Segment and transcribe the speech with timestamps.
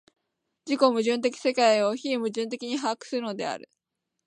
[0.65, 3.69] 自己矛盾的世界を非矛盾的に把握するのである。